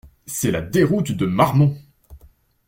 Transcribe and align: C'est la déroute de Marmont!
C'est 0.25 0.49
la 0.49 0.63
déroute 0.63 1.11
de 1.11 1.27
Marmont! 1.27 1.77